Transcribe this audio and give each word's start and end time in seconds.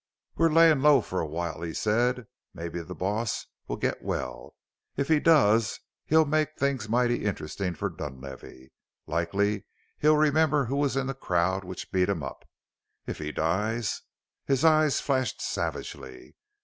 "We're 0.35 0.49
layin' 0.49 0.81
low 0.81 1.01
for 1.01 1.19
a 1.19 1.27
while," 1.27 1.61
he 1.61 1.75
said. 1.75 2.25
"Mebbe 2.55 2.83
the 2.87 2.95
boss 2.95 3.45
will 3.67 3.77
get 3.77 4.01
well. 4.01 4.55
If 4.97 5.09
he 5.09 5.19
does 5.19 5.79
he'll 6.07 6.25
make 6.25 6.55
things 6.57 6.89
mighty 6.89 7.23
interestin' 7.23 7.75
for 7.75 7.87
Dunlavey 7.87 8.71
likely 9.05 9.65
he'll 9.99 10.17
remember 10.17 10.65
who 10.65 10.75
was 10.77 10.95
in 10.97 11.05
the 11.05 11.13
crowd 11.13 11.63
which 11.63 11.91
beat 11.91 12.09
him 12.09 12.23
up. 12.23 12.45
If 13.05 13.19
he 13.19 13.31
dies" 13.31 14.01
His 14.47 14.65
eyes 14.65 14.99
flashed 14.99 15.39
savagely. 15.39 16.35